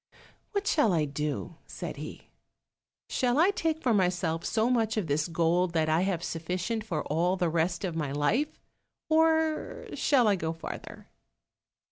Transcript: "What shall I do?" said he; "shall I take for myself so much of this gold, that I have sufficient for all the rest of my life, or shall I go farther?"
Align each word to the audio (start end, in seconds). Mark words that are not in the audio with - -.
"What 0.53 0.65
shall 0.65 0.93
I 0.93 1.05
do?" 1.05 1.57
said 1.67 1.97
he; 1.97 2.31
"shall 3.07 3.37
I 3.37 3.51
take 3.51 3.83
for 3.83 3.93
myself 3.93 4.43
so 4.43 4.67
much 4.67 4.97
of 4.97 5.05
this 5.05 5.27
gold, 5.27 5.73
that 5.73 5.89
I 5.89 6.01
have 6.01 6.23
sufficient 6.23 6.83
for 6.83 7.03
all 7.03 7.35
the 7.37 7.49
rest 7.49 7.85
of 7.85 7.95
my 7.95 8.11
life, 8.11 8.59
or 9.09 9.85
shall 9.93 10.27
I 10.27 10.35
go 10.37 10.53
farther?" 10.53 11.07